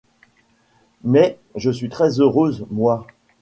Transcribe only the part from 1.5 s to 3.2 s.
je suis très heureuse, moi!